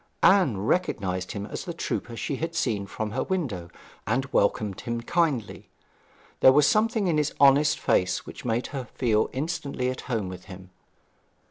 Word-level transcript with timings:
Anne 0.23 0.57
recognized 0.57 1.33
him 1.33 1.45
as 1.45 1.63
the 1.63 1.75
trooper 1.75 2.17
she 2.17 2.37
had 2.37 2.55
seen 2.55 2.87
from 2.87 3.11
her 3.11 3.21
window, 3.21 3.69
and 4.07 4.25
welcomed 4.33 4.81
him 4.81 4.99
kindly. 5.01 5.69
There 6.39 6.51
was 6.51 6.65
something 6.65 7.05
in 7.05 7.19
his 7.19 7.35
honest 7.39 7.77
face 7.77 8.25
which 8.25 8.43
made 8.43 8.65
her 8.73 8.85
feel 8.95 9.29
instantly 9.31 9.89
at 9.91 10.01
home 10.09 10.27
with 10.27 10.45
him. 10.45 10.71